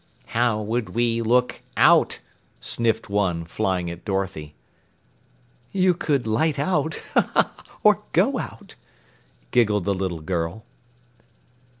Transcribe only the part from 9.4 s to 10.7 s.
giggled the little girl.